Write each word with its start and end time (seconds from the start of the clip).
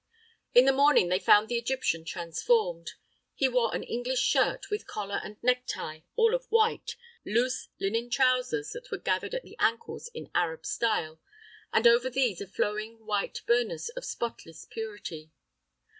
In 0.55 0.65
the 0.65 0.73
morning 0.73 1.09
they 1.09 1.19
found 1.19 1.47
the 1.47 1.59
Egyptian 1.59 2.03
transformed. 2.05 2.93
He 3.35 3.47
wore 3.47 3.75
an 3.75 3.83
English 3.83 4.19
shirt, 4.21 4.71
with 4.71 4.87
collar 4.87 5.21
and 5.23 5.37
necktie 5.43 5.99
all 6.15 6.33
of 6.33 6.45
white, 6.47 6.95
loose 7.23 7.67
linen 7.79 8.09
trousers 8.09 8.71
that 8.71 8.89
were 8.89 8.97
gathered 8.97 9.35
at 9.35 9.43
the 9.43 9.55
ankles 9.59 10.07
in 10.15 10.31
Arab 10.33 10.65
style, 10.65 11.21
and 11.71 11.85
over 11.85 12.09
these 12.09 12.41
a 12.41 12.47
flowing 12.47 13.05
white 13.05 13.41
burnous 13.45 13.89
of 13.89 14.03
spotless 14.03 14.65
purity. 14.71 15.29